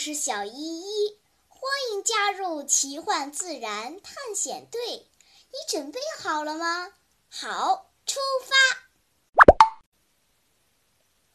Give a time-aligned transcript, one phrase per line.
[0.00, 4.80] 我是小依依，欢迎加入奇幻自然探险队。
[5.50, 6.94] 你准备好了吗？
[7.28, 8.56] 好，出发。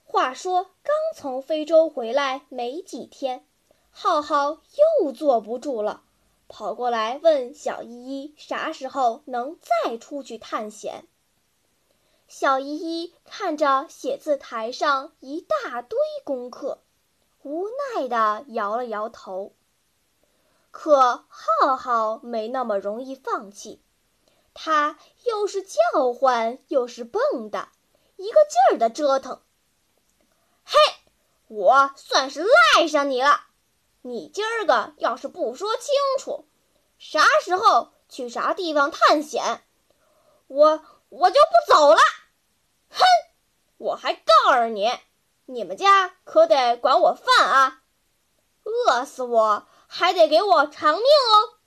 [0.04, 3.46] 话说，刚从非洲回来没几天，
[3.92, 4.58] 浩浩
[5.04, 6.02] 又坐不住了，
[6.48, 11.08] 跑过来问小依依啥时候能再出去探险。
[12.28, 16.80] 小依依看着写字台上一大堆功课。
[17.46, 19.56] 无奈地摇了摇头。
[20.72, 23.84] 可浩浩没那么容易放弃，
[24.56, 27.22] 他又是叫唤又是蹦
[27.52, 27.68] 跶，
[28.16, 29.44] 一个劲儿的折腾。
[30.64, 30.76] 嘿，
[31.48, 33.42] 我算是赖上你了！
[34.02, 36.48] 你今儿个要是不说清楚，
[36.98, 39.64] 啥时候去啥地方探险，
[40.48, 42.00] 我我就不走了！
[42.90, 43.04] 哼，
[43.78, 44.90] 我还告诉你！
[45.48, 47.84] 你们家可得管我饭啊！
[48.64, 51.60] 饿死我还得给我偿命哦！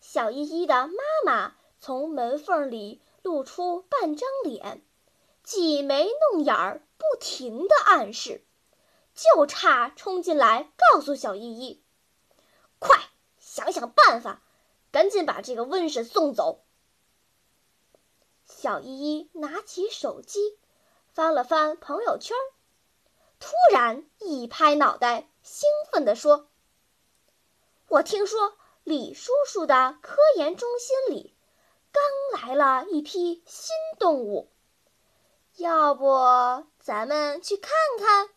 [0.00, 0.94] 小依依的妈
[1.26, 4.82] 妈从门缝里露出半张脸，
[5.42, 8.46] 挤眉弄眼儿，不停的暗示，
[9.14, 11.84] 就差冲进来告诉小依依
[12.80, 14.42] ：“快想想办法，
[14.90, 16.64] 赶紧把这个瘟神送走！”
[18.48, 20.58] 小依依拿起手机。
[21.18, 22.36] 翻了翻朋友圈，
[23.40, 26.48] 突然一拍脑袋，兴奋地说
[27.90, 31.36] ：“我听说李叔叔的科研中心里
[31.90, 34.52] 刚来了一批新动物，
[35.56, 38.30] 要不咱们去看看？”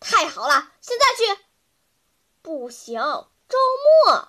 [0.00, 1.42] 太好了，现在去？
[2.42, 3.00] 不行，
[3.48, 3.56] 周
[4.06, 4.28] 末。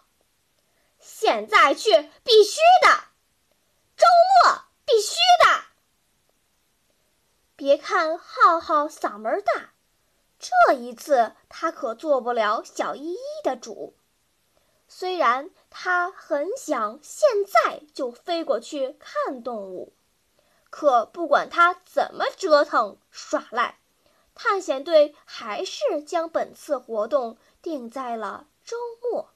[0.98, 1.92] 现在去
[2.24, 3.04] 必须的，
[3.98, 4.06] 周
[4.46, 5.18] 末必须。
[7.60, 9.74] 别看浩浩嗓门大，
[10.40, 13.94] 这一次他可做不了小依依的主。
[14.88, 19.92] 虽然他很想现在就飞过去看动物，
[20.70, 23.78] 可不管他怎么折腾耍赖，
[24.34, 29.32] 探险队还是将本次活动定在了周末。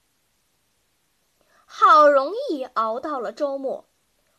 [1.66, 3.84] 好容易熬到了周末，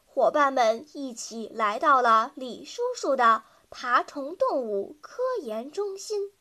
[0.07, 3.43] 伙伴们一起来到了李叔叔的。
[3.71, 6.33] 爬虫动物科研中心，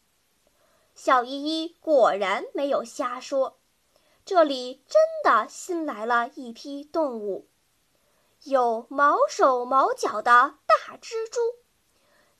[0.94, 3.58] 小依依果然没有瞎说，
[4.26, 7.50] 这里真的新来了一批动物，
[8.44, 11.40] 有毛手毛脚的大蜘蛛，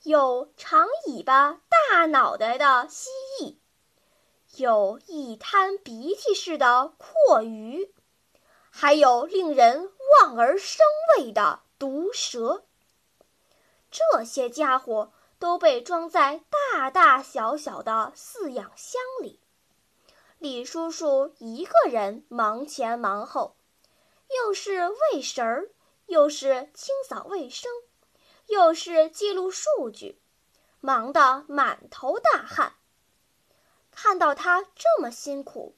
[0.02, 3.56] 有长尾巴大脑袋的蜥蜴，
[4.56, 7.92] 有一滩鼻涕似的阔鱼，
[8.70, 12.64] 还有令人望而生畏的毒蛇。
[13.94, 16.40] 这些家伙都被装在
[16.72, 19.38] 大大小小的饲养箱里，
[20.38, 23.54] 李叔叔一个人忙前忙后，
[24.36, 25.70] 又是喂食儿，
[26.06, 27.70] 又是清扫卫生，
[28.46, 30.20] 又是记录数据，
[30.80, 32.74] 忙得满头大汗。
[33.92, 35.76] 看到他这么辛苦，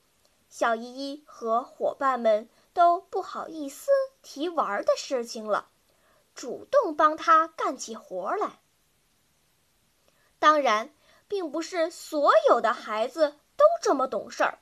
[0.49, 3.91] 小依依和伙伴们都不好意思
[4.22, 5.69] 提玩的事情了。
[6.36, 8.60] 主动帮他干起活来。
[10.38, 10.94] 当然，
[11.26, 14.58] 并不是所有的孩子都这么懂事儿。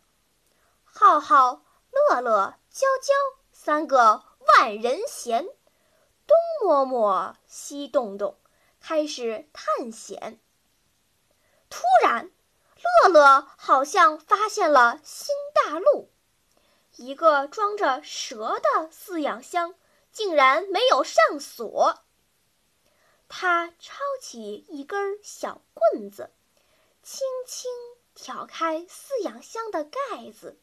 [0.84, 3.12] 浩浩、乐乐、娇娇
[3.52, 5.44] 三个万人嫌，
[6.26, 8.38] 东摸摸，西动动，
[8.80, 10.40] 开始探险。
[11.68, 12.30] 突然，
[13.02, 16.08] 乐乐好像发现了新大陆，
[16.94, 19.74] 一个装着蛇的饲养箱。
[20.14, 21.98] 竟然没有上锁。
[23.28, 26.30] 他抄起一根小棍子，
[27.02, 27.68] 轻轻
[28.14, 30.60] 挑开饲养箱的盖子。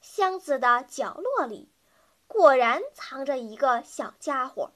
[0.00, 1.72] 箱子的角落里，
[2.28, 4.70] 果然藏着一个小家伙。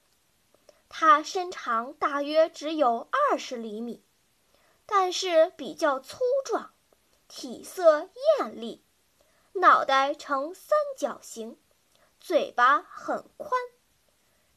[0.88, 4.04] 它身长大约只有二十厘米，
[4.84, 6.74] 但是比较粗壮，
[7.28, 8.08] 体色
[8.38, 8.84] 艳丽，
[9.52, 11.58] 脑袋呈三角形。
[12.26, 13.50] 嘴巴很宽，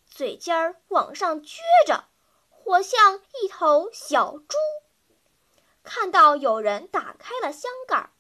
[0.10, 2.06] 嘴尖儿往上撅着，
[2.50, 4.56] 活像一头小猪。
[5.84, 8.12] 看到有人打开了箱盖，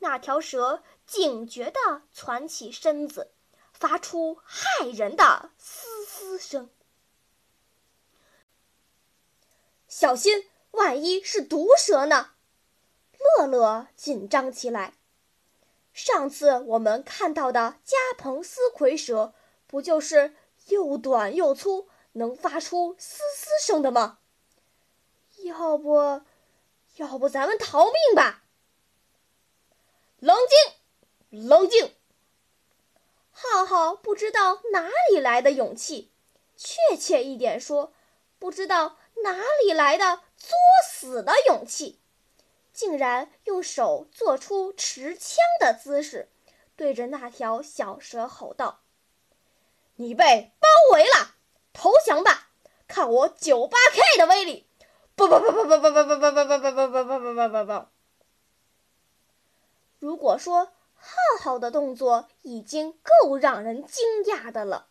[0.00, 3.32] 那条蛇警觉地攒起身子，
[3.72, 6.68] 发出骇人的嘶嘶声。
[9.88, 12.32] 小心，万一是毒蛇呢？
[13.38, 14.92] 乐乐紧张起来。
[15.92, 19.34] 上次我们看到的加蓬斯蝰蛇，
[19.66, 20.34] 不就是
[20.68, 24.18] 又短又粗，能发出嘶嘶声的吗？
[25.44, 26.22] 要不，
[26.96, 28.44] 要不咱们逃命吧？
[30.18, 31.94] 冷静，冷静。
[33.30, 36.12] 浩浩不知道哪里来的勇气，
[36.56, 37.92] 确切一点说，
[38.38, 40.50] 不知道哪里来的作
[40.88, 41.98] 死的勇气，
[42.72, 46.30] 竟然用手做出持枪的姿势，
[46.76, 48.80] 对着那条小蛇吼道
[49.96, 51.34] ：“你被包围了，
[51.72, 52.48] 投降吧！
[52.88, 54.66] 看我九八 K 的威力！”
[55.14, 57.86] 不不不不不不不不不不不不不不不不！
[59.98, 60.72] 如果说。
[61.04, 64.86] 浩浩的动作已经够让人惊讶的了，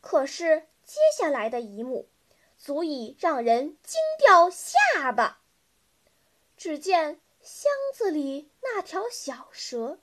[0.00, 2.08] 可是接下来的一幕，
[2.56, 5.42] 足以让人惊掉下巴。
[6.56, 9.98] 只见箱子里那条小蛇，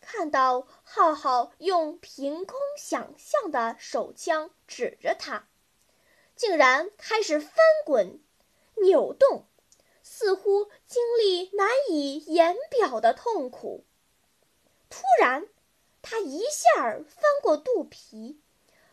[0.00, 5.48] 看到浩浩用凭空想象的手枪指着它，
[6.34, 7.52] 竟然开始翻
[7.84, 8.20] 滚、
[8.82, 9.46] 扭动，
[10.02, 13.84] 似乎经历难以言表的痛苦。
[14.88, 15.48] 突然，
[16.02, 18.40] 他一下翻过肚皮，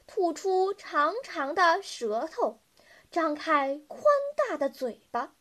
[0.08, 2.60] 吐出长长的舌头，
[3.12, 4.04] 张开宽
[4.36, 5.36] 大的嘴巴，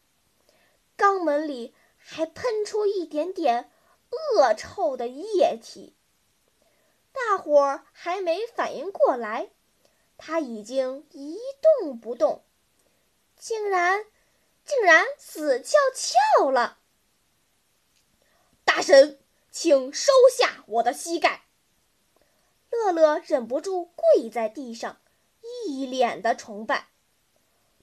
[1.00, 3.70] 肛门里还喷出一点点
[4.10, 5.96] 恶臭的液体。
[7.12, 9.50] 大伙儿还没反应过来，
[10.18, 11.38] 他已经一
[11.80, 12.44] 动不动，
[13.36, 14.04] 竟然，
[14.66, 16.78] 竟然死翘翘了。
[18.66, 19.16] 大神。
[19.52, 21.42] 请收下我的膝盖。
[22.70, 25.00] 乐乐忍不住跪在地上，
[25.66, 26.86] 一脸的崇拜。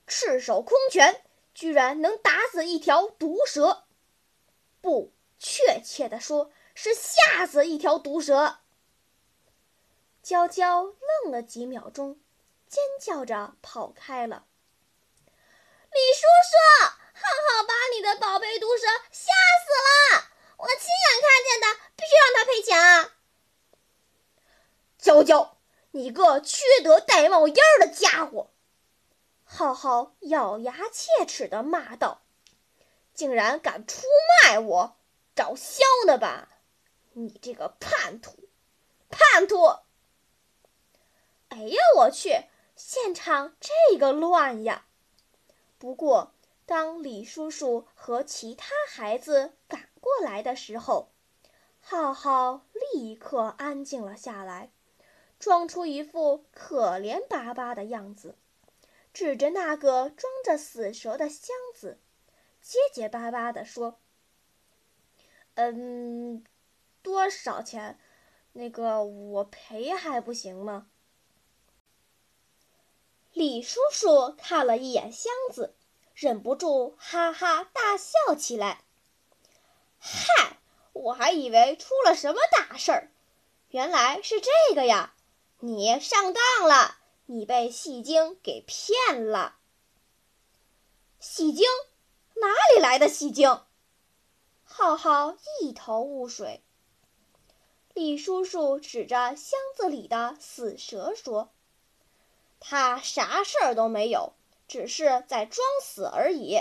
[0.07, 1.25] 赤手空拳
[1.57, 3.87] 居然能打死一条毒蛇，
[4.79, 8.59] 不，确切的说是吓死一条毒蛇。
[10.21, 12.19] 娇娇愣了几秒钟，
[12.67, 14.45] 尖叫着跑开了。
[15.25, 19.33] 李叔叔，浩浩把你的宝贝毒蛇吓
[19.65, 20.29] 死了。
[20.57, 21.65] 我亲眼看见的，
[21.95, 23.17] 必须让他赔钱啊！
[24.99, 25.57] 娇娇，
[25.89, 28.51] 你个缺德带冒烟的家伙！
[29.49, 32.21] 浩浩咬牙切齿地骂道
[33.15, 34.05] ：“竟然敢出
[34.43, 34.97] 卖我，
[35.33, 36.49] 找削呢吧！
[37.13, 38.49] 你这个叛徒，
[39.09, 39.55] 叛徒！”
[41.47, 42.43] 哎呀，我去，
[42.75, 44.85] 现场这个乱呀！
[45.79, 46.33] 不过，
[46.65, 51.09] 当李叔叔和其他孩子赶过来的时候，
[51.79, 54.71] 浩浩立刻安静了下来，
[55.39, 58.35] 装出一副可怜巴巴的样子，
[59.17, 61.99] 指着那个装着死蛇的箱子，
[62.61, 63.99] 结结巴巴地说
[65.57, 66.45] ：“嗯，
[67.01, 67.99] 多少钱？
[68.53, 70.91] 那个我赔还不行吗？”
[73.33, 75.73] 李叔叔看了一眼箱子。
[76.13, 78.83] 忍不住哈哈大笑起来。
[79.97, 80.59] 嗨，
[80.93, 83.11] 我还以为出了什么大事儿，
[83.69, 85.15] 原来是这个呀！
[85.57, 86.96] 你上当了，
[87.27, 89.57] 你被戏精给骗了。
[91.19, 91.65] 戏精？
[92.35, 93.61] 哪里来的戏精？
[94.63, 96.63] 浩浩一头雾水。
[97.93, 101.53] 李叔叔指着箱子里的死蛇说
[102.59, 104.33] ：“他啥事儿都没有。”
[104.67, 106.59] 只是在装死而已。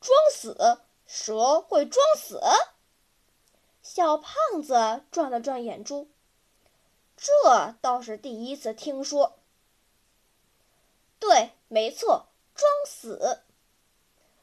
[0.00, 0.80] 装死？
[1.06, 2.40] 蛇会装死？
[3.80, 6.10] 小胖子转了转眼珠，
[7.22, 9.38] 这倒是第一次听说。
[11.20, 13.42] 对，没错，装死。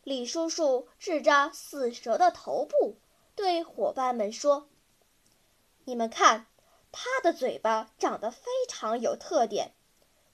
[0.05, 2.95] 李叔叔指着死蛇的头部，
[3.35, 4.69] 对伙伴们说
[5.83, 6.47] ：“你们看，
[6.93, 9.73] 它的嘴巴长得非常有特点，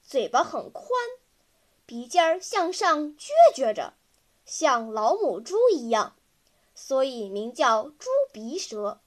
[0.04, 0.86] 嘴巴很宽。”
[1.88, 3.96] 鼻尖向上撅撅着，
[4.46, 6.16] 像老母猪一样，
[6.76, 9.02] 所以名叫猪鼻蛇。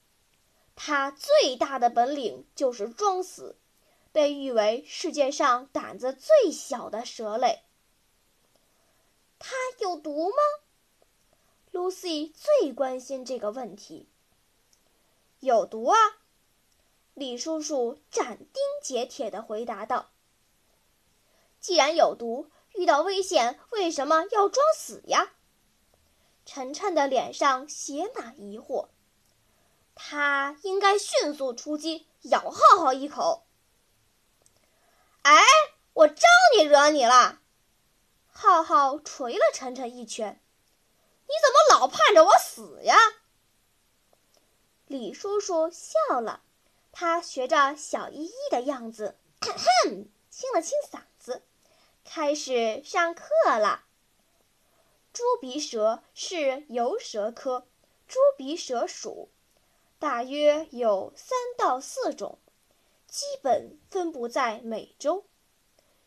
[0.81, 3.57] 它最大的本领就是装死，
[4.13, 7.65] 被誉为世界上胆子最小的蛇类。
[9.37, 10.35] 它有毒吗
[11.73, 14.07] ？Lucy 最关心这个问题。
[15.41, 15.97] 有毒啊！
[17.13, 20.11] 李叔叔斩钉截铁地回答道
[21.59, 25.33] ：“既然有毒。”遇到危险为什么要装死呀？
[26.45, 28.87] 晨晨的脸上写满疑惑。
[30.01, 33.45] 他应该迅速出击，咬浩浩一口。
[35.23, 35.43] 哎，
[35.91, 36.23] 我招
[36.55, 37.41] 你惹你了？
[38.25, 40.41] 浩浩捶了晨晨一拳。
[41.27, 42.95] 你怎么老盼着我死呀？
[44.87, 46.43] 李叔叔笑了，
[46.93, 49.17] 他学着小依依的样子，
[50.31, 51.43] 清了清嗓子。
[52.05, 53.83] 开始上课了。
[55.11, 57.67] 猪鼻蛇是游蛇科
[58.07, 59.29] 猪鼻蛇属，
[59.99, 62.39] 大约有三到四种，
[63.05, 65.25] 基本分布在美洲。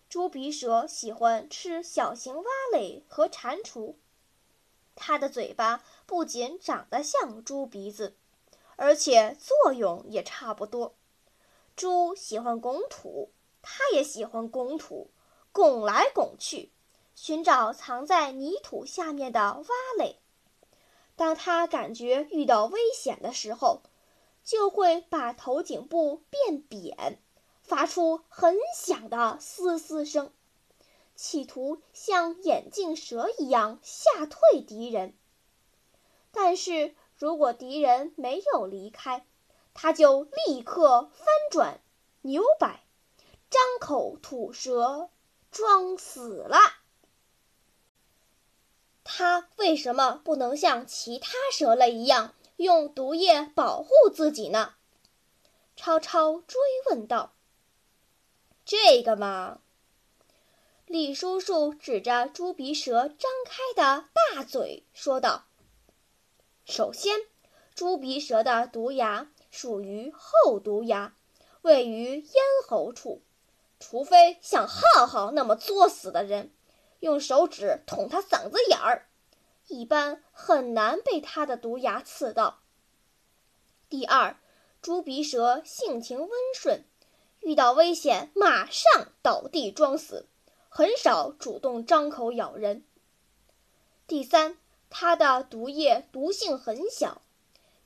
[0.09, 3.97] 猪鼻蛇喜欢吃小型蛙类和蟾蜍。
[4.95, 8.17] 它的嘴巴不仅长得像猪鼻子，
[8.77, 10.95] 而且作用也差不多。
[11.77, 13.31] 猪喜欢拱土，
[13.61, 15.11] 它也喜欢拱土，
[15.53, 16.73] 拱来拱去。
[17.15, 19.67] 寻找藏在泥土下面的蛙
[19.99, 20.22] 类。
[21.17, 23.83] 当他感觉遇到危险的时候，
[24.45, 27.19] 就会把头颈部变扁，
[27.63, 30.33] 发出很响的嘶嘶声，
[31.15, 35.15] 企图像眼镜蛇一样吓退敌人。
[36.33, 39.25] 但是如果敌人没有离开，
[39.75, 41.81] 他就立刻翻转、
[42.23, 42.85] 扭摆，
[43.51, 45.11] 张口吐舌，
[45.51, 46.59] 装死了。
[49.05, 54.75] 它为什么不能像其他蛇类一样用毒液保护自己呢？
[55.75, 57.33] 超超追问道。
[58.65, 59.61] 这个嘛，
[60.87, 65.47] 李叔叔指着猪鼻蛇张开的大嘴说道
[66.65, 67.21] ：“首先，
[67.75, 71.17] 猪鼻蛇的毒牙属于后毒牙，
[71.63, 72.35] 位于咽
[72.69, 73.23] 喉处，
[73.81, 76.53] 除非像浩浩那么作死的人。”
[77.03, 79.09] 用手指捅它嗓子眼儿，
[79.67, 82.61] 一般很难被它的毒牙刺到。
[83.89, 84.39] 第二，
[84.81, 86.85] 猪鼻蛇性情温顺，
[87.41, 90.29] 遇到危险马上倒地装死，
[90.69, 92.85] 很少主动张口咬人。
[94.07, 94.57] 第三，
[94.89, 97.23] 它的毒液毒性很小，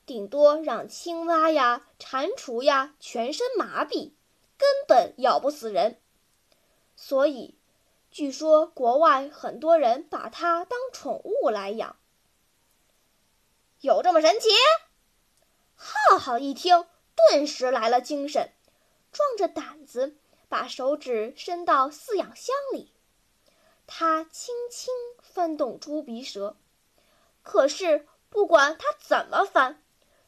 [0.05, 4.11] 顶多让青蛙呀、蟾蜍呀全身麻痹，
[4.59, 5.99] 根本咬不死人。
[6.95, 7.56] 所以。
[8.17, 11.97] 据说国外很多人把它当宠物来养，
[13.81, 14.49] 有这么神奇？
[15.75, 18.53] 浩浩一听，顿时来了精神，
[19.11, 20.17] 壮着胆子
[20.49, 22.91] 把手指伸到饲养箱里，
[23.85, 26.57] 他轻轻翻动猪鼻蛇，
[27.43, 29.83] 可是不管他怎么翻，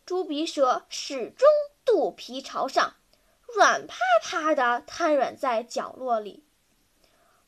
[0.06, 1.48] 猪鼻蛇始终
[1.86, 2.98] 肚皮朝上，
[3.48, 6.46] 软趴趴的瘫软在角落里。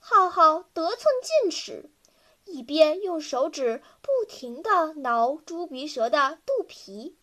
[0.04, 1.92] 浩浩得寸进尺，
[2.44, 7.16] 一边用手指不停地挠猪鼻蛇的肚皮，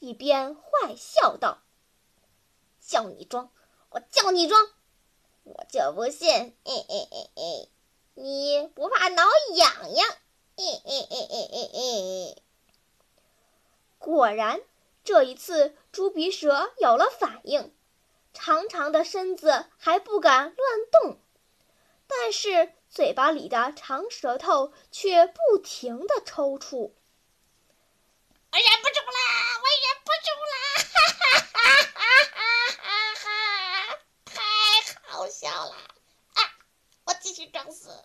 [0.00, 1.62] 一边坏笑道
[2.84, 3.52] ：“叫你装，
[3.90, 4.68] 我叫你装，
[5.44, 7.68] 我就不信，哎哎哎哎，
[8.14, 9.22] 你不怕挠
[9.54, 10.08] 痒痒？！”
[13.98, 14.60] 果然，
[15.04, 17.72] 这一次猪鼻蛇有了反应，
[18.32, 20.56] 长长的身子还不敢乱
[20.90, 21.20] 动。
[22.06, 26.92] 但是嘴巴里的长舌头却不停地抽搐。
[28.52, 29.18] 我忍不住啦！
[29.62, 30.56] 我忍不住啦！
[30.92, 31.20] 哈哈
[31.52, 31.58] 哈
[32.32, 32.40] 哈
[32.80, 32.88] 哈
[33.22, 33.26] 哈！
[34.24, 34.40] 太
[35.02, 35.74] 好笑了！
[36.34, 36.40] 啊，
[37.04, 38.04] 我继续装死。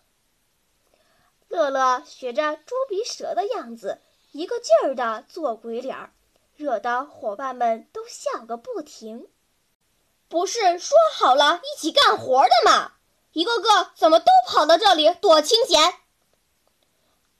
[1.48, 6.12] 乐乐学着猪鼻蛇的样子，一个劲儿地做鬼脸儿，
[6.56, 9.30] 惹得伙伴们都笑个不停。
[10.28, 12.94] 不是说好了一起干活的吗？
[13.32, 15.94] 一个个怎么都跑到这里躲清闲？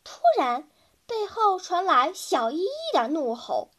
[0.03, 0.69] 突然，
[1.07, 3.71] 背后传来小依依的怒吼。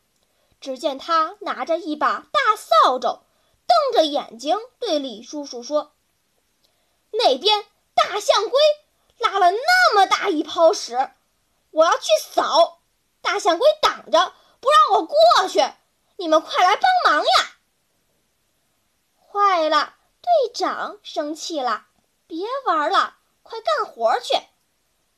[0.61, 3.23] 只见他拿着一把大扫帚，
[3.67, 5.91] 瞪着眼睛对李叔叔说
[7.11, 8.59] ：“那边大象龟
[9.17, 11.11] 拉了那么大一泡屎，
[11.71, 12.79] 我要去扫。
[13.21, 15.17] 大象龟挡着，不让我过
[15.49, 15.61] 去。
[16.15, 17.57] 你们快来帮忙呀！”
[19.31, 21.87] 坏了，队长生气了。
[22.33, 24.33] 别玩了，快干活去！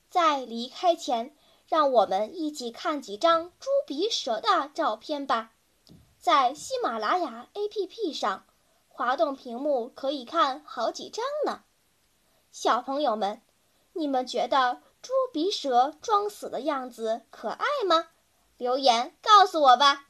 [0.09, 1.33] 在离开前，
[1.65, 5.53] 让我们一起看几张猪鼻蛇的照片吧。
[6.19, 8.45] 在喜马拉雅 APP 上，
[8.89, 11.63] 滑动屏幕可以看好几张呢。
[12.51, 13.41] 小朋友们，
[13.93, 18.09] 你们觉得猪鼻蛇装死的样子可爱吗？
[18.57, 20.09] 留言告诉我吧。